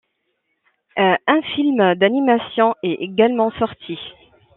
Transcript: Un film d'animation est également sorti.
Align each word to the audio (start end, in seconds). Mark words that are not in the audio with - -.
Un 0.97 1.41
film 1.53 1.93
d'animation 1.93 2.73
est 2.81 2.95
également 3.01 3.51
sorti. 3.59 3.99